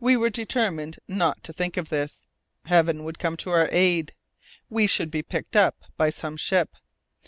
[0.00, 2.26] We were determined not to think of this.
[2.64, 4.14] Heaven would come to our aid.
[4.68, 6.70] We should be picked up by some ship.